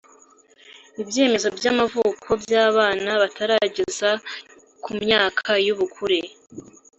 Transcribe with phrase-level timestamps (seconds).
[1.01, 4.09] ibyemezo by’amavuko by’abana batarageza
[4.83, 6.19] ku myaka y’ubukure